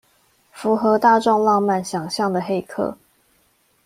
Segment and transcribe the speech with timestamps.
[0.51, 2.97] 符合大眾浪漫想像的黑客